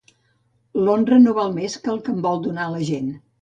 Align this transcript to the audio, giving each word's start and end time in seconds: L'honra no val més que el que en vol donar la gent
L'honra 0.87 1.19
no 1.25 1.35
val 1.41 1.53
més 1.59 1.77
que 1.85 1.93
el 1.97 2.01
que 2.09 2.13
en 2.17 2.25
vol 2.25 2.43
donar 2.49 2.67
la 2.73 2.83
gent 2.91 3.15